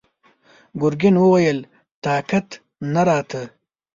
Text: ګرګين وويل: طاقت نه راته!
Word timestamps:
ګرګين 0.81 1.15
وويل: 1.19 1.59
طاقت 2.03 2.47
نه 2.93 3.01
راته! 3.07 3.41